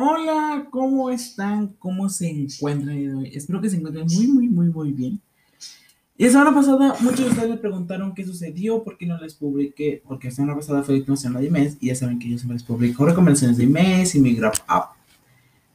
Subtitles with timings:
[0.00, 1.74] Hola, ¿cómo están?
[1.76, 3.32] ¿Cómo se encuentran hoy?
[3.34, 5.20] Espero que se encuentren muy, muy, muy, muy bien.
[6.16, 9.34] Y la semana pasada, muchos de ustedes me preguntaron qué sucedió, por qué no les
[9.34, 12.54] publiqué, porque la semana pasada fue semana de mes y ya saben que yo siempre
[12.54, 14.96] les publico recomendaciones de mes y mi grab up.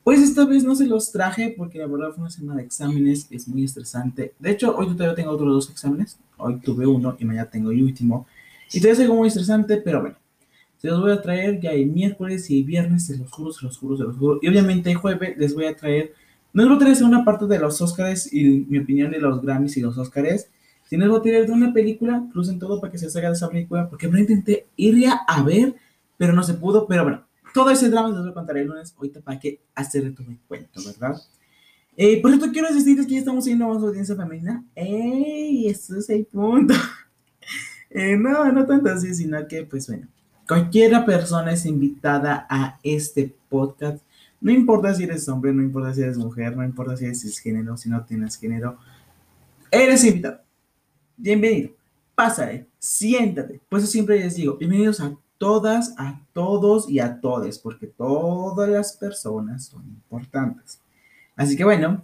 [0.05, 3.27] Pues esta vez no se los traje porque la verdad fue una semana de exámenes,
[3.29, 4.35] es muy estresante.
[4.39, 6.17] De hecho, hoy todavía tengo otros dos exámenes.
[6.37, 8.25] Hoy tuve uno y mañana tengo el último.
[8.71, 10.22] Y todavía es algo muy estresante, pero bueno.
[10.83, 13.65] Se los voy a traer ya el miércoles y el viernes, se los juro, se
[13.65, 14.39] los juro, se los juro.
[14.41, 16.13] Y obviamente el jueves les voy a traer,
[16.51, 19.41] no les voy a traer una parte de los Oscars y mi opinión de los
[19.41, 20.49] Grammys y los Oscars,
[20.89, 23.35] sino les voy a traer de una película, crucen todo para que se salga de
[23.35, 25.73] esa película, porque me intenté ir a ver,
[26.17, 28.93] pero no se pudo, pero bueno, todo ese drama los voy a contar el lunes,
[28.97, 31.15] ahorita para que hacer todo mi cuento, ¿verdad?
[31.95, 34.65] Eh, por cierto, quiero decirles que ya estamos teniendo más audiencia femenina.
[34.75, 35.69] ¡Ey!
[35.69, 36.73] Eso es el punto.
[37.95, 40.07] Eh, no, no tanto así, sino que, pues bueno,
[40.53, 44.03] cualquiera persona es invitada a este podcast.
[44.39, 47.75] No importa si eres hombre, no importa si eres mujer, no importa si eres género,
[47.75, 48.77] si no tienes género.
[49.71, 50.41] Eres invitado.
[51.17, 51.71] Bienvenido.
[52.13, 53.61] Pásale, siéntate.
[53.67, 58.69] Por eso siempre les digo, bienvenidos a todas, a todos y a todes, porque todas
[58.69, 60.79] las personas son importantes.
[61.35, 62.03] Así que bueno,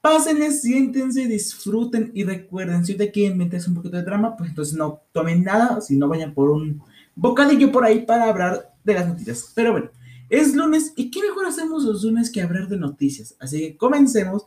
[0.00, 4.74] pásenle, siéntense, disfruten y recuerden, si ustedes quieren meterse un poquito de drama, pues entonces
[4.74, 6.82] no tomen nada, si no vayan por un
[7.14, 9.52] bocadillo por ahí para hablar de las noticias.
[9.54, 9.90] Pero bueno,
[10.28, 13.36] es lunes y qué mejor hacemos los lunes que hablar de noticias.
[13.38, 14.46] Así que comencemos.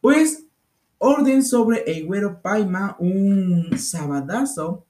[0.00, 0.46] Pues,
[0.98, 2.08] orden sobre el
[2.42, 4.84] Paima, un sabadazo.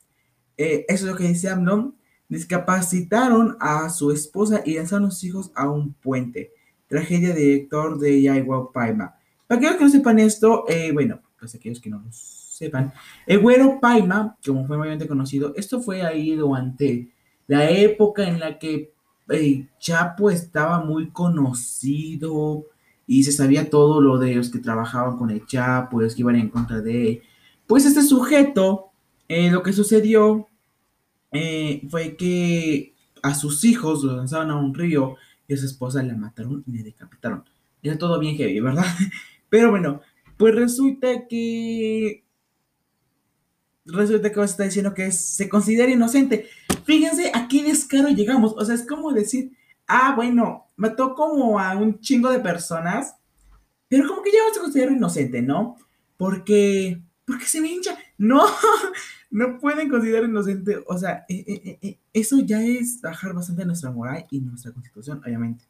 [0.57, 1.95] Eh, eso es lo que dice AMLO.
[2.29, 6.53] Discapacitaron a su esposa y lanzaron a sus hijos a un puente.
[6.89, 9.17] Tragedia director de Yaiwa Paima.
[9.47, 12.09] Para aquellos que no sepan esto, eh, bueno, pues aquellos que no lo
[12.53, 12.92] sepan,
[13.27, 17.12] el güero Paima, como fue mayormente conocido, esto fue ahí durante
[17.47, 18.92] la época en la que
[19.28, 22.67] el Chapo estaba muy conocido
[23.06, 26.36] y se sabía todo lo de los que trabajaban con el Chapo, los que iban
[26.36, 27.23] en contra de él.
[27.67, 28.91] Pues este sujeto,
[29.29, 30.48] eh, lo que sucedió
[31.33, 35.17] eh, fue que a sus hijos los lanzaron a un río
[35.48, 37.45] y a su esposa la mataron y le decapitaron.
[37.83, 38.85] Era todo bien heavy, ¿verdad?
[39.48, 40.01] Pero bueno,
[40.36, 42.24] pues resulta que.
[43.85, 46.48] Resulta que está diciendo que se considera inocente.
[46.85, 48.55] Fíjense a qué descaro llegamos.
[48.57, 49.53] O sea, es como decir,
[49.87, 53.17] ah, bueno, mató como a un chingo de personas,
[53.89, 55.77] pero como que ya se considera inocente, ¿no?
[56.17, 57.03] Porque.
[57.25, 57.97] Porque se me hincha.
[58.19, 58.45] No,
[59.31, 60.83] no pueden considerar inocente.
[60.87, 65.21] O sea, eh, eh, eh, eso ya es bajar bastante nuestra moral y nuestra constitución,
[65.25, 65.65] obviamente.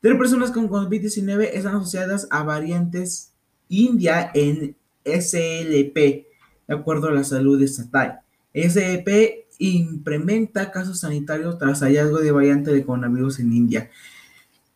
[0.00, 3.34] Tres personas con COVID-19 están asociadas a variantes
[3.68, 6.26] India en SLP,
[6.70, 8.20] de acuerdo a la salud estatal.
[8.54, 13.90] SLP implementa casos sanitarios tras hallazgo de variante de coronavirus en India.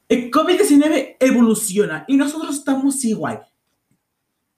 [0.09, 3.47] El COVID-19 evoluciona y nosotros estamos igual.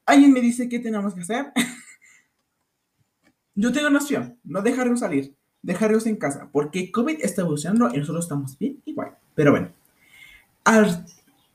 [0.07, 1.53] ¿Alguien me dice qué tenemos que hacer?
[3.55, 7.99] Yo tengo una opción, no dejarlos salir, dejarlos en casa, porque COVID está evolucionando y
[7.99, 9.15] nosotros estamos bien igual.
[9.35, 9.73] Pero bueno,
[10.65, 11.05] Ar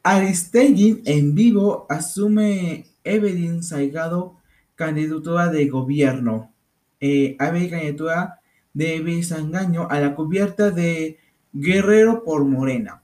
[0.04, 4.41] Aristegui en vivo asume Evelyn Salgado
[4.86, 6.54] candidatura de gobierno.
[7.00, 8.40] Eh, candidatura
[8.74, 11.20] de Evelyn Sangaño a la cubierta de
[11.52, 13.04] Guerrero por Morena.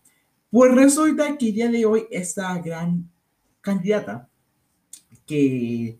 [0.49, 3.09] Pues resulta que día de hoy esta gran
[3.61, 4.29] candidata
[5.25, 5.97] que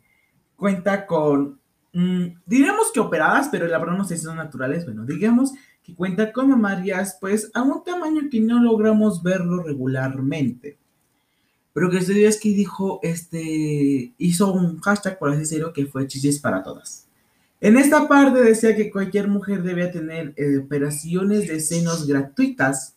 [0.56, 1.60] cuenta con
[2.00, 5.52] Mm, digamos que operadas, pero la verdad no sé si son naturales, bueno, digamos
[5.82, 10.78] que cuenta con mamarias, pues a un tamaño que no logramos verlo regularmente.
[11.78, 16.08] Pero que se es que dijo, este, hizo un hashtag, por así decirlo, que fue
[16.08, 17.08] chichis para todas.
[17.62, 22.96] En esta parte decía que cualquier mujer debía tener eh, operaciones de senos gratuitas,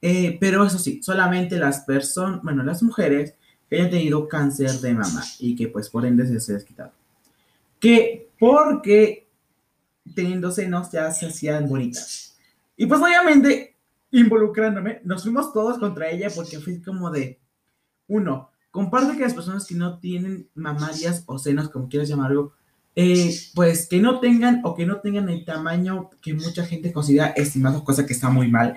[0.00, 3.34] eh, pero eso sí, solamente las personas, bueno, las mujeres
[3.68, 6.92] que hayan tenido cáncer de mama y que pues por ende se les quitado
[7.80, 9.26] que porque
[10.14, 12.38] teniendo senos ya se hacían bonitas.
[12.76, 13.74] Y pues obviamente,
[14.12, 17.40] involucrándome, nos fuimos todos contra ella porque fue como de,
[18.08, 22.54] uno, comparte que las personas que no tienen mamarias o senos, como quieras llamarlo,
[22.96, 27.28] eh, pues que no tengan o que no tengan el tamaño que mucha gente considera
[27.28, 28.76] estimado, cosa que está muy mal.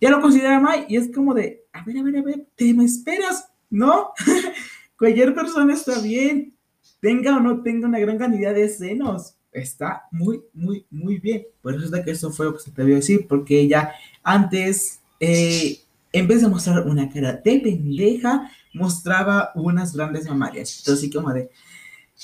[0.00, 2.72] Ya lo considera mal y es como de, a ver, a ver, a ver, te
[2.72, 4.10] me esperas, ¿no?
[4.96, 6.54] Cualquier persona está bien,
[7.00, 11.46] tenga o no tenga una gran cantidad de senos, está muy, muy, muy bien.
[11.62, 13.92] Por eso es que eso fue lo que se te a decir, porque ella
[14.22, 15.80] antes, eh,
[16.12, 20.78] en vez de mostrar una cara de pendeja, mostraba unas grandes mamarias.
[20.78, 21.50] Entonces, así como de,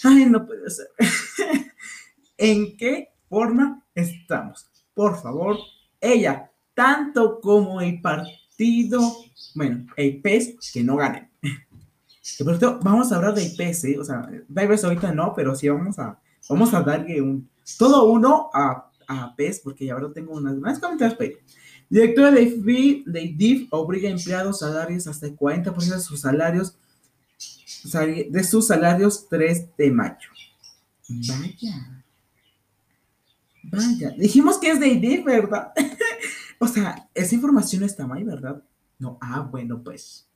[0.02, 0.88] ay, no puede ser.
[2.38, 4.66] ¿En qué forma estamos?
[4.94, 5.56] Por favor,
[6.00, 9.00] ella, tanto como el partido,
[9.54, 11.30] bueno, IPs que no ganen.
[11.40, 13.98] Por cierto, vamos a hablar de IPs, ¿eh?
[13.98, 16.18] O sea, tal vez ahorita no, pero sí vamos a,
[16.48, 17.48] vamos a darle un,
[17.78, 21.30] todo uno a, a PES, porque ya ahora tengo unas, unas comentarios para
[21.88, 26.76] Directora de IFB, de DIF obliga a empleados salarios hasta el 40% de sus salarios,
[28.30, 30.28] de sus salarios 3 de mayo.
[31.08, 32.02] Vaya.
[33.62, 34.10] Vaya.
[34.18, 35.72] Dijimos que es de DIF, ¿verdad?
[36.58, 38.62] o sea, esa información está mal, ¿verdad?
[38.98, 39.18] No.
[39.20, 40.26] Ah, bueno, pues.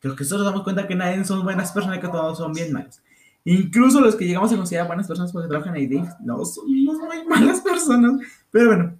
[0.00, 2.72] Creo que solo nos damos cuenta que nadie son buenas personas, que todos son bien
[2.72, 3.00] malos.
[3.44, 7.24] Incluso los que llegamos a considerar buenas personas porque trabajan en DIF, no son muy
[7.28, 8.20] malas personas.
[8.50, 8.98] Pero bueno,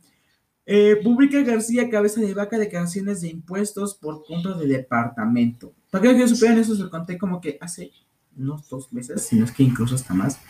[0.66, 5.72] eh, publica García Cabeza de Vaca declaraciones de impuestos por compra de departamento.
[5.90, 7.92] Para que supieran eso, se conté como que hace
[8.36, 10.40] unos dos meses, si no es que incluso hasta más.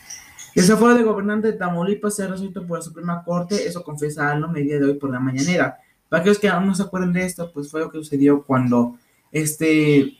[0.55, 4.52] Desafuero de gobernante de Tamaulipas se ha resuelto por la Suprema Corte, eso confiesa Alno
[4.52, 5.78] día de hoy por la mañanera.
[6.08, 8.96] Para aquellos que aún no se acuerdan de esto, pues fue lo que sucedió cuando
[9.32, 10.16] este,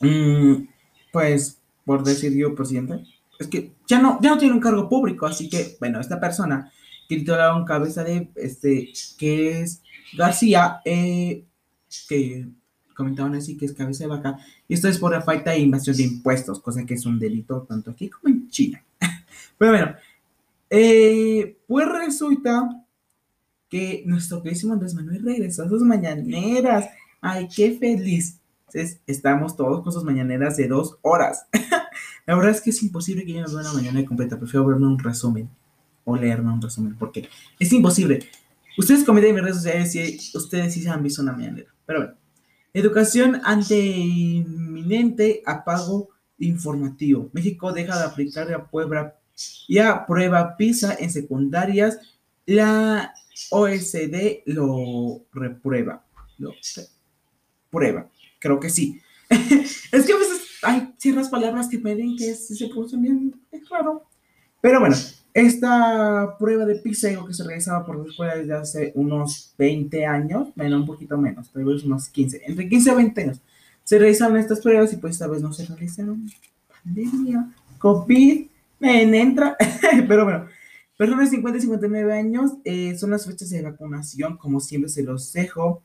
[0.00, 0.54] mm,
[1.10, 3.02] pues, por decir yo, presidente,
[3.38, 6.70] es que ya no, ya no tiene un cargo público, así que, bueno, esta persona
[7.16, 9.82] un cabeza de, este, que es
[10.16, 11.44] García, eh,
[12.08, 12.46] que
[12.94, 15.96] comentaban así que es cabeza de vaca, y esto es por la falta de invasión
[15.96, 18.84] de impuestos, cosa que es un delito tanto aquí como en China.
[19.58, 19.94] Pero bueno,
[20.68, 22.84] eh, pues resulta
[23.68, 26.88] que nuestro queridísimo Andrés Manuel regresó a sus mañaneras.
[27.20, 28.40] Ay, qué feliz.
[28.66, 31.46] Entonces, estamos todos con sus mañaneras de dos horas.
[32.26, 34.38] La verdad es que es imposible que yo me vea una mañana completa.
[34.38, 35.48] Prefiero verme un resumen
[36.04, 38.28] o leerme un resumen, porque es imposible.
[38.78, 41.72] Ustedes comenten en mis redes sociales si ustedes sí se han visto una mañanera.
[41.86, 42.14] Pero bueno,
[42.72, 47.30] educación ante inminente apago informativo.
[47.32, 49.14] México deja de aplicar la prueba
[49.68, 51.98] y prueba PISA en secundarias.
[52.46, 53.12] La
[53.50, 56.04] OSD lo reprueba.
[56.38, 56.52] Lo
[57.70, 58.08] prueba.
[58.38, 59.00] Creo que sí.
[59.30, 63.68] es que a veces hay ciertas palabras que me den que se puso bien es
[63.68, 64.06] raro.
[64.60, 64.96] Pero bueno,
[65.34, 70.48] esta prueba de PISA que se realizaba por la escuela desde hace unos 20 años,
[70.56, 73.40] menos un poquito menos, tal vez unos 15, entre 15 a 20 años,
[73.84, 76.26] se realizaron estas pruebas y pues esta vez no se realizaron.
[76.84, 78.46] Pandemia, COVID,
[78.80, 79.56] me entra,
[80.08, 80.46] pero bueno,
[80.96, 85.02] personas de 50 y 59 años eh, son las fechas de vacunación, como siempre se
[85.02, 85.82] los dejo.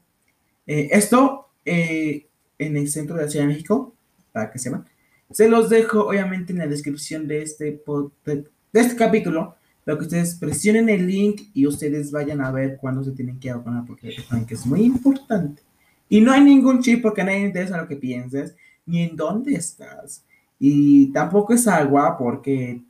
[0.68, 2.28] Eh, esto eh,
[2.58, 3.96] en el centro de la Ciudad de México,
[4.32, 4.86] para que sepan.
[5.32, 9.56] Se los dejo obviamente en la descripción de este podcast de este capítulo,
[9.86, 13.54] pero que ustedes presionen el link y ustedes vayan a ver cuándo se tienen que
[13.54, 15.64] vacunar, porque saben que es muy importante.
[16.10, 18.54] Y no hay ningún chip porque nadie interesa lo que pienses,
[18.86, 20.26] ni en dónde estás.
[20.60, 22.82] Y tampoco es agua porque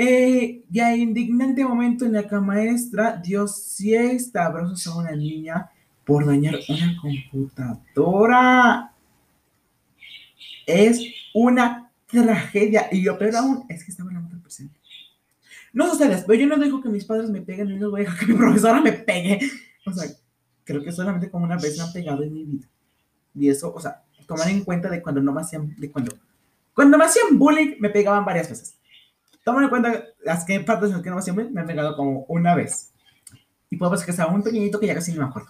[0.00, 5.70] Eh, ya indignante momento en la cama maestra dio siesta abrazos a una niña
[6.04, 8.92] por dañar una computadora.
[10.66, 11.00] Es
[11.34, 12.88] una tragedia.
[12.90, 14.78] Y lo peor aún es que estaba en la moto presente.
[15.72, 18.00] No sé ustedes, pero yo no dejo que mis padres me peguen y no voy
[18.00, 19.38] a dejar que mi profesora me pegue.
[19.86, 20.08] O sea,
[20.64, 22.68] creo que solamente como una vez me han pegado en mi vida.
[23.34, 26.16] Y eso, o sea, tomar en cuenta de cuando no me hacían, de cuando,
[26.74, 28.76] cuando me hacían bullying, me pegaban varias veces.
[29.44, 31.66] Tomar en cuenta las que partes en las que no me hacían bullying, me han
[31.66, 32.92] pegado como una vez.
[33.70, 35.48] Y puedo pensar que estaba un pequeñito que ya casi no me acuerdo.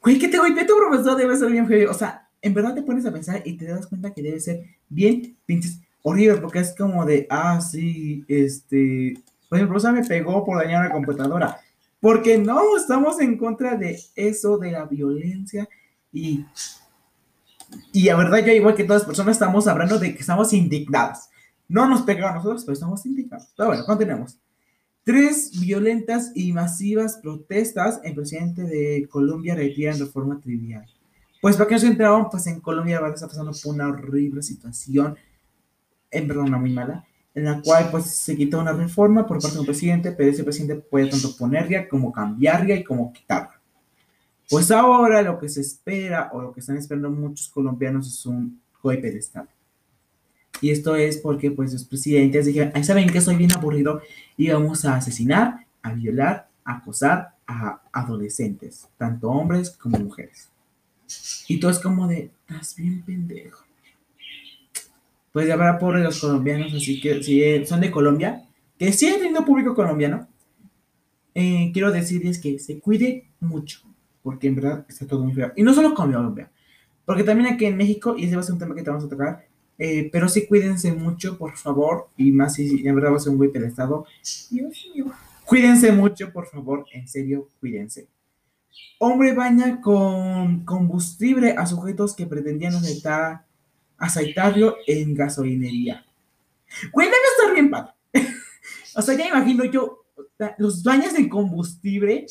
[0.00, 1.90] Güey, que te golpeé tu profesor debe ser bien feo.
[1.90, 4.62] O sea, en verdad te pones a pensar y te das cuenta que debe ser
[4.88, 9.14] bien pinches horrible, porque es como de, ah, sí, este,
[9.48, 11.58] pues el profesor me pegó por dañar la computadora.
[11.98, 15.68] Porque no, estamos en contra de eso, de la violencia
[16.12, 16.44] y
[17.92, 21.28] y la verdad, yo igual que todas las personas estamos hablando de que estamos indignados.
[21.68, 23.48] No nos pegan a nosotros, pero estamos indignados.
[23.56, 24.38] Pero bueno, continuemos.
[25.02, 30.86] Tres violentas y masivas protestas en presidente de Colombia retiran de forma trivial.
[31.44, 34.40] Pues para que no se enteraron, pues en Colombia va está pasando por una horrible
[34.42, 35.14] situación,
[36.10, 39.58] en verdad una muy mala, en la cual pues se quitó una reforma por parte
[39.58, 43.60] del presidente, pero ese presidente puede tanto ponerla como cambiarla y como quitarla.
[44.48, 48.62] Pues ahora lo que se espera o lo que están esperando muchos colombianos es un
[48.82, 49.48] golpe de Estado.
[50.62, 54.00] Y esto es porque pues los presidentes dijeron, ahí saben que soy bien aburrido
[54.38, 60.48] y vamos a asesinar, a violar, a acosar a adolescentes, tanto hombres como mujeres.
[61.48, 63.64] Y todo es como de, estás bien pendejo.
[65.32, 68.46] Pues ya habrá por los colombianos, así que si son de Colombia,
[68.78, 70.28] que sí hay tenido público colombiano,
[71.34, 73.82] eh, quiero decirles que se cuide mucho
[74.24, 75.52] porque en verdad está todo muy feo.
[75.54, 76.50] Y no solo con Colombia,
[77.04, 79.04] porque también aquí en México, y ese va a ser un tema que te vamos
[79.04, 79.46] a tocar,
[79.78, 83.32] eh, pero sí cuídense mucho, por favor, y más si en verdad va a ser
[83.32, 84.06] un golpe del Estado.
[85.44, 88.08] Cuídense mucho, por favor, en serio, cuídense.
[88.98, 93.44] Hombre baña con combustible a sujetos que pretendían aceitar,
[93.98, 96.04] aceitarlo en gasolinería.
[96.92, 97.92] Güey, debe estar bien padre.
[98.96, 100.06] o sea, ya imagino yo,
[100.58, 102.26] los baños de combustible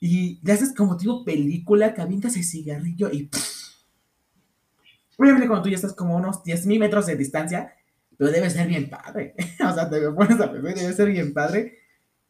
[0.00, 3.28] y le haces como tipo película que avientas el cigarrillo y.
[5.16, 7.74] Obviamente, cuando tú ya estás como unos 10.000 metros de distancia,
[8.16, 9.34] pero debe ser bien padre.
[9.68, 11.78] o sea, te pones a pensar, debe ser bien padre.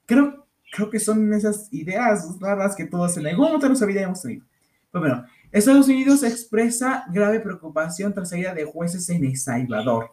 [0.07, 4.03] Creo, creo que son esas ideas raras que todos en algún momento de nuestra vida
[4.03, 4.45] hemos tenido.
[4.91, 10.11] Pues bueno, Estados Unidos expresa grave preocupación tras salida de jueces en El Salvador.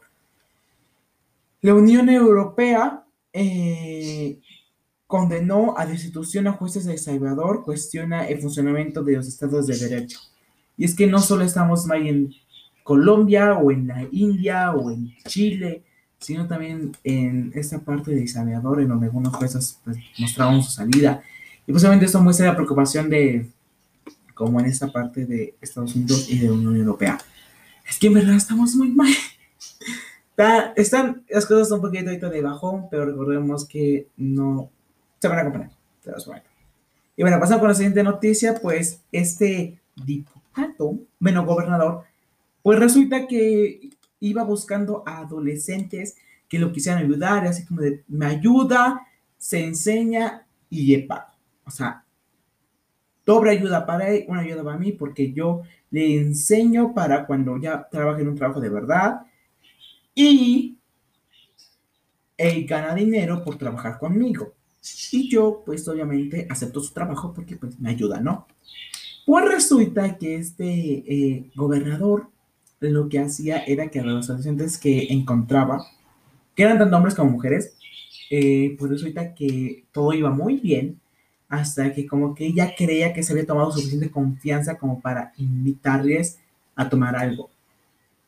[1.62, 4.40] La Unión Europea eh,
[5.08, 9.78] condenó a destitución a jueces de El Salvador, cuestiona el funcionamiento de los estados de
[9.78, 10.20] derecho.
[10.78, 12.34] Y es que no solo estamos mal en
[12.84, 15.84] Colombia o en la India o en Chile,
[16.26, 20.72] sino también en esta parte de El Salvador, en donde algunos jueces pues, mostraron su
[20.72, 21.22] salida.
[21.68, 23.48] Y posiblemente esto muestra la preocupación de,
[24.34, 27.20] como en esta parte de Estados Unidos y de la Unión Europea.
[27.88, 29.14] Es que en verdad estamos muy mal.
[30.76, 34.72] están las cosas un poquito de bajón, pero recordemos que no
[35.20, 35.72] se van a acompañar.
[37.16, 42.04] Y bueno, pasando con la siguiente noticia, pues este diputado, bueno, gobernador,
[42.64, 43.92] pues resulta que
[44.28, 46.18] iba buscando a adolescentes
[46.48, 49.02] que lo quisieran ayudar, así como de, me ayuda,
[49.38, 51.34] se enseña y le pago.
[51.66, 52.04] O sea,
[53.26, 57.88] doble ayuda para él, una ayuda para mí, porque yo le enseño para cuando ya
[57.90, 59.22] trabaje en un trabajo de verdad
[60.14, 60.78] y
[62.38, 64.54] él gana dinero por trabajar conmigo.
[65.12, 68.48] Y yo, pues obviamente, acepto su trabajo porque pues me ayuda, ¿no?
[69.26, 72.30] Pues resulta que este eh, gobernador
[72.92, 75.86] lo que hacía era que a los adolescentes que encontraba,
[76.56, 77.76] que eran tanto hombres como mujeres,
[78.30, 81.00] eh, pues resulta que todo iba muy bien
[81.48, 86.40] hasta que como que ella creía que se había tomado suficiente confianza como para invitarles
[86.76, 87.50] a tomar algo.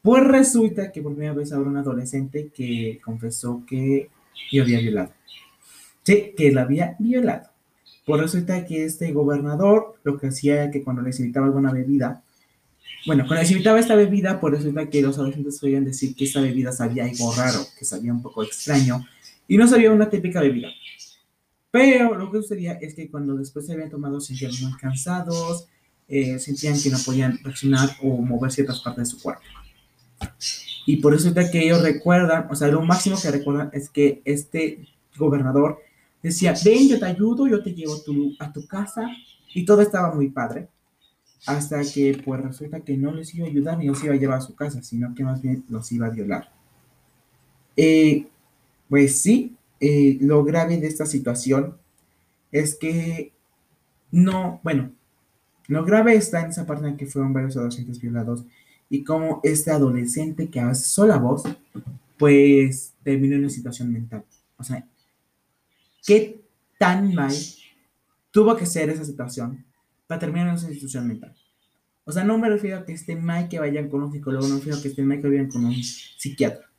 [0.01, 4.09] Pues resulta que por primera vez habrá un adolescente que confesó que
[4.51, 5.11] yo había violado.
[6.03, 7.49] Sí, que la había violado.
[8.05, 12.23] Por resulta que este gobernador lo que hacía era que cuando les invitaba alguna bebida,
[13.05, 16.41] bueno, cuando les invitaba esta bebida, por resulta que los adolescentes oían decir que esta
[16.41, 19.05] bebida sabía algo raro, que sabía un poco extraño,
[19.47, 20.69] y no sabía una típica bebida.
[21.71, 25.67] Pero lo que sucedía es que cuando después se habían tomado sentían muy cansados,
[26.07, 29.43] eh, sentían que no podían reaccionar o mover ciertas partes de su cuerpo.
[30.85, 34.21] Y por eso es que ellos recuerdan, o sea, lo máximo que recuerdan es que
[34.25, 35.79] este gobernador
[36.21, 39.07] Decía, ven, yo te ayudo, yo te llevo tu, a tu casa.
[39.53, 40.67] Y todo estaba muy padre.
[41.47, 44.39] Hasta que, pues resulta que no les iba a ayudar ni los iba a llevar
[44.39, 46.51] a su casa, sino que más bien los iba a violar.
[47.77, 48.27] Eh,
[48.89, 51.77] pues sí, eh, lo grave de esta situación
[52.51, 53.31] es que
[54.11, 54.91] no, bueno,
[55.67, 58.45] lo grave está en esa parte en que fueron varios adolescentes violados
[58.89, 61.43] y cómo este adolescente que hace sola voz,
[62.17, 64.23] pues terminó en una situación mental.
[64.57, 64.87] O sea,
[66.05, 66.41] ¿qué
[66.77, 67.33] tan mal
[68.31, 69.66] tuvo que ser esa situación
[70.07, 71.35] para terminar en esa situación mental?
[72.05, 74.53] O sea, no me refiero a que esté mal que vayan con un psicólogo, no
[74.53, 76.69] me refiero a que esté mal que vayan con un psiquiatra,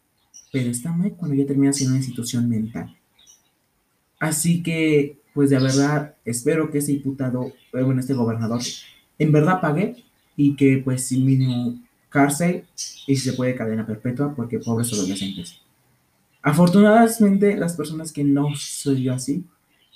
[0.51, 2.97] pero está mal cuando ya termina siendo una institución mental.
[4.19, 8.63] Así que, pues de verdad, espero que ese diputado, eh, bueno, este gobernador,
[9.19, 10.03] en verdad pague
[10.37, 12.65] y que pues sin mínimo cárcel
[13.07, 15.61] y si se puede cadena perpetua porque pobres adolescentes.
[16.43, 19.45] Afortunadamente las personas que no sucedió así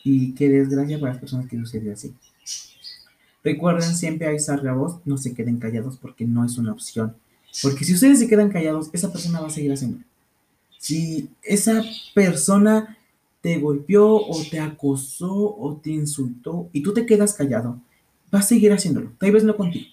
[0.04, 2.14] y qué desgracia para las personas que sucedió así.
[3.44, 7.16] Recuerden siempre a esa voz, no se queden callados porque no es una opción.
[7.60, 9.98] Porque si ustedes se quedan callados, esa persona va a seguir haciendo.
[10.78, 11.82] Si esa
[12.14, 12.96] persona
[13.40, 17.80] te golpeó o te acosó o te insultó y tú te quedas callado,
[18.32, 19.12] va a seguir haciéndolo.
[19.18, 19.86] Tal vez no contigo,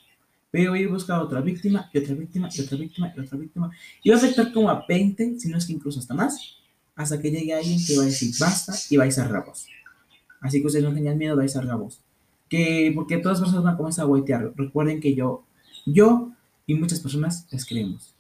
[0.52, 3.72] pero voy a buscar otra víctima y otra víctima y otra víctima y otra víctima.
[4.04, 6.58] Y va a afectar como a 20, si no es que incluso hasta más,
[6.96, 9.68] hasta que llegue alguien que va a decir basta y va a rabos.
[10.42, 12.00] Así que ustedes no tengan miedo de izar rabos.
[12.50, 14.52] Que, porque todas las personas van a comenzar a voltear.
[14.56, 15.44] Recuerden que yo,
[15.86, 16.32] yo
[16.66, 18.16] y muchas personas les creemos.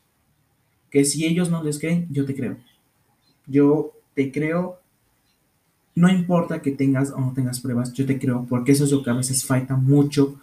[0.90, 2.58] Que si ellos no les creen, yo te creo.
[3.48, 4.80] Yo te creo
[6.00, 9.04] no importa que tengas o no tengas pruebas, yo te creo, porque eso es lo
[9.04, 10.40] que a veces falta mucho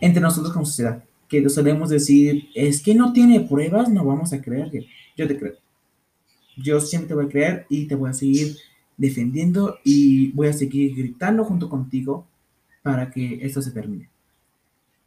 [0.00, 1.04] entre nosotros como sociedad.
[1.28, 4.86] Que nos solemos decir, es que no tiene pruebas, no vamos a creer.
[5.16, 5.54] Yo te creo.
[6.56, 8.56] Yo siempre te voy a creer y te voy a seguir
[8.96, 12.26] defendiendo y voy a seguir gritando junto contigo
[12.82, 14.08] para que esto se termine.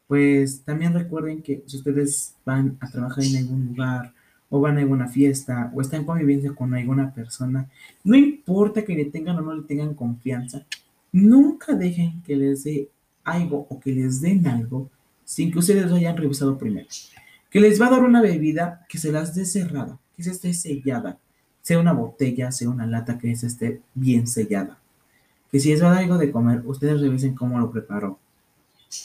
[0.07, 4.13] Pues también recuerden que si ustedes van a trabajar en algún lugar
[4.49, 7.69] o van a alguna fiesta o están en convivencia con alguna persona,
[8.03, 10.65] no importa que le tengan o no le tengan confianza,
[11.13, 12.89] nunca dejen que les dé
[13.23, 14.89] algo o que les den algo
[15.23, 16.87] sin que ustedes lo hayan revisado primero.
[17.49, 20.53] Que les va a dar una bebida que se las dé cerrada, que se esté
[20.53, 21.19] sellada,
[21.61, 24.80] sea una botella, sea una lata que se esté bien sellada.
[25.51, 28.19] Que si les va a dar algo de comer, ustedes revisen cómo lo preparó.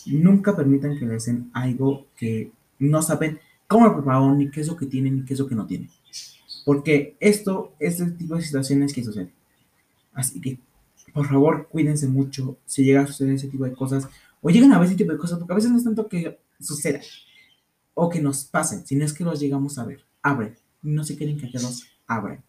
[0.06, 4.68] Nunca permitan que les den algo que no saben cómo lo preparó, ni qué es
[4.68, 5.90] lo que tiene, ni qué es lo que no tiene.
[6.64, 9.32] Porque esto es el tipo de situaciones que suceden.
[10.12, 10.58] Así que,
[11.12, 14.08] por favor, cuídense mucho si llega a suceder ese tipo de cosas,
[14.40, 16.38] o llegan a ver ese tipo de cosas, porque a veces no es tanto que
[16.60, 17.00] suceda,
[17.94, 20.04] o que nos pasen, sino es que los llegamos a ver.
[20.22, 22.42] Abren, no se queden callados, abren.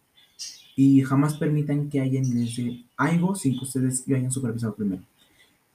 [0.80, 5.02] Y jamás permitan que alguien les dé algo sin que ustedes lo hayan supervisado primero.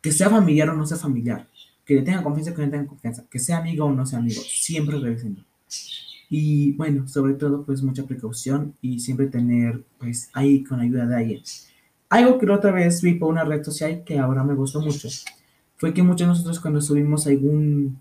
[0.02, 1.46] Que sea familiar o no sea familiar,
[1.84, 4.20] que le tenga confianza o que no tenga confianza, que sea amigo o no sea
[4.20, 5.44] amigo, siempre revisen.
[6.30, 11.18] Y bueno, sobre todo, pues mucha precaución y siempre tener, pues, ahí con ayuda de
[11.18, 11.42] alguien.
[12.08, 15.10] Algo que otra vez vi por una red social que ahora me gustó mucho
[15.76, 18.00] fue que muchos de nosotros cuando subimos algún,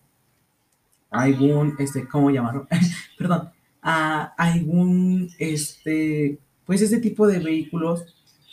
[1.11, 2.69] algún, este, ¿cómo llamarlo?
[3.19, 3.51] Perdón,
[3.83, 8.05] a algún, este, pues ese tipo de vehículos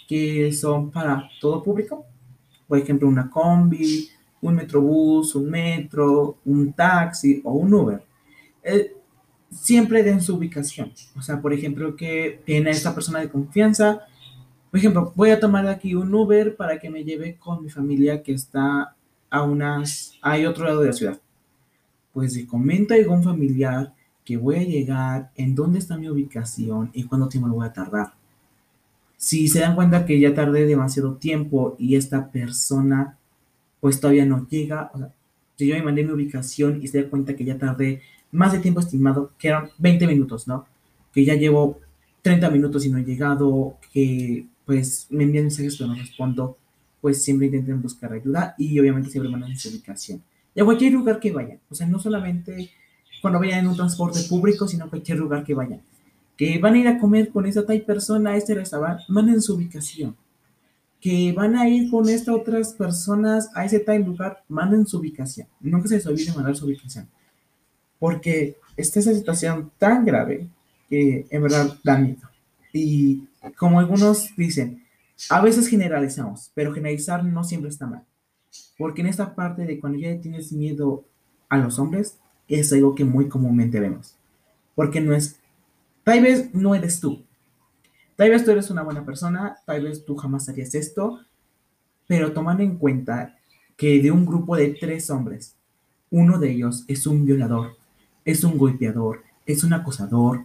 [0.08, 2.06] que son para todo público,
[2.68, 4.10] por ejemplo, una combi,
[4.42, 8.04] un metrobús, un metro, un taxi o un Uber,
[8.64, 8.96] eh,
[9.52, 10.94] siempre den su ubicación.
[11.18, 14.02] O sea, por ejemplo, que tiene esta persona de confianza.
[14.72, 18.22] Por ejemplo, voy a tomar aquí un Uber para que me lleve con mi familia
[18.22, 18.96] que está
[19.30, 21.20] a unas, hay otro lado de la ciudad.
[22.14, 23.94] Pues si comenta algún familiar
[24.30, 28.14] que voy a llegar, en dónde está mi ubicación y cuánto tiempo voy a tardar.
[29.18, 33.18] Si se dan cuenta que ya tardé demasiado tiempo y esta persona
[33.80, 34.92] pues todavía no llega.
[34.94, 35.12] O sea,
[35.56, 38.60] si yo me mandé mi ubicación y se da cuenta que ya tardé más de
[38.60, 40.68] tiempo estimado, que eran 20 minutos, ¿no?
[41.12, 41.80] Que ya llevo
[42.22, 46.56] 30 minutos y no he llegado, que pues me envían mensajes pero no respondo,
[47.02, 50.22] pues siempre intenten buscar ayuda y obviamente siempre mandan su ubicación.
[50.54, 52.70] Y a cualquier lugar que vayan, o sea, no solamente
[53.22, 55.82] cuando vayan en un transporte público, sino cualquier lugar que vayan.
[56.38, 59.56] Que van a ir a comer con esa tal persona a este restaurante, manden su
[59.56, 60.16] ubicación
[61.00, 65.48] que van a ir con estas otras personas a ese tal lugar, manden su ubicación.
[65.60, 67.08] Nunca se les olvide mandar su ubicación.
[67.98, 70.50] Porque está esa situación tan grave
[70.90, 72.28] que en verdad da miedo.
[72.74, 73.28] Y
[73.58, 74.84] como algunos dicen,
[75.30, 78.04] a veces generalizamos, pero generalizar no siempre está mal.
[78.78, 81.06] Porque en esta parte de cuando ya tienes miedo
[81.48, 82.18] a los hombres,
[82.50, 84.16] es algo que muy comúnmente vemos.
[84.76, 85.40] Porque no es,
[86.04, 87.24] tal vez no eres tú,
[88.20, 91.22] Tal vez tú eres una buena persona, tal vez tú jamás harías esto,
[92.06, 93.38] pero tomando en cuenta
[93.78, 95.56] que de un grupo de tres hombres,
[96.12, 97.78] uno de ellos es un violador,
[98.26, 100.44] es un golpeador, es un acosador,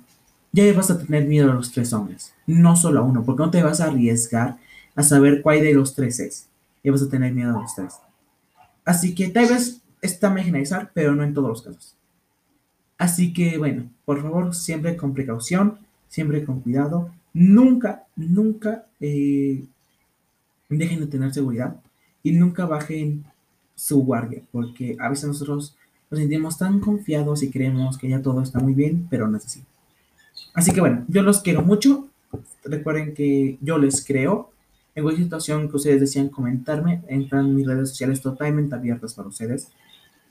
[0.52, 3.50] ya vas a tener miedo a los tres hombres, no solo a uno, porque no
[3.50, 4.56] te vas a arriesgar
[4.94, 6.46] a saber cuál de los tres es,
[6.84, 7.94] ya vas a tener miedo a los tres.
[8.84, 11.96] Así que tal vez está mal generalizar, pero no en todos los casos.
[12.98, 17.10] Así que bueno, por favor, siempre con precaución, siempre con cuidado.
[17.32, 19.64] Nunca, nunca eh,
[20.68, 21.76] dejen de tener seguridad
[22.22, 23.24] y nunca bajen
[23.74, 25.76] su guardia, porque a veces nosotros
[26.10, 29.46] nos sentimos tan confiados y creemos que ya todo está muy bien, pero no es
[29.46, 29.64] así.
[30.54, 32.08] Así que bueno, yo los quiero mucho.
[32.62, 34.50] Recuerden que yo les creo.
[34.94, 39.28] En cualquier situación que ustedes desean comentarme, entran en mis redes sociales totalmente abiertas para
[39.28, 39.72] ustedes.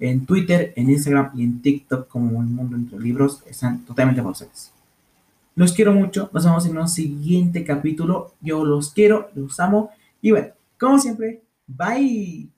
[0.06, 4.74] En Twitter, en Instagram y en TikTok como El Mundo Entre Libros están totalmente ustedes.
[5.56, 6.30] Los quiero mucho.
[6.34, 8.34] Nos vemos en un siguiente capítulo.
[8.42, 9.92] Yo los quiero, los amo.
[10.22, 12.50] Y bueno, como siempre, bye.